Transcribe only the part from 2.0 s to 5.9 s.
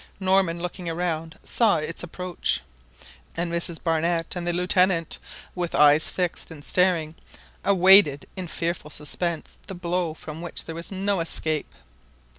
approach; and Mrs Barnett and the Lieutenant, with